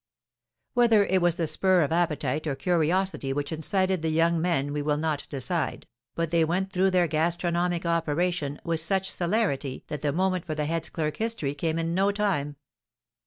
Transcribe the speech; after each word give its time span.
Whether 0.73 1.05
it 1.05 1.21
was 1.21 1.35
the 1.35 1.45
spur 1.45 1.83
of 1.83 1.91
appetite 1.91 2.47
or 2.47 2.55
curiosity 2.55 3.33
which 3.33 3.51
incited 3.51 4.01
the 4.01 4.09
young 4.09 4.41
men 4.41 4.73
we 4.73 4.81
will 4.81 4.97
not 4.97 5.27
decide, 5.29 5.85
but 6.15 6.31
they 6.31 6.43
went 6.43 6.71
through 6.73 6.89
their 6.89 7.05
gastronomic 7.07 7.85
operation 7.85 8.59
with 8.63 8.79
such 8.79 9.11
celerity 9.11 9.83
that 9.89 10.01
the 10.01 10.11
moment 10.11 10.43
for 10.43 10.55
the 10.55 10.65
head 10.65 10.91
clerk's 10.91 11.19
history 11.19 11.53
came 11.53 11.77
in 11.77 11.93
no 11.93 12.11
time. 12.11 12.55